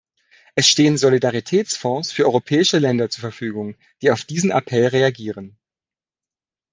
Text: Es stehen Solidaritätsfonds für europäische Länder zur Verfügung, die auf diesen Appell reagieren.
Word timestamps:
Es 0.55 0.67
stehen 0.67 0.97
Solidaritätsfonds 0.97 2.11
für 2.11 2.25
europäische 2.25 2.79
Länder 2.79 3.11
zur 3.11 3.21
Verfügung, 3.21 3.75
die 4.01 4.09
auf 4.09 4.25
diesen 4.25 4.49
Appell 4.49 4.87
reagieren. 4.87 5.59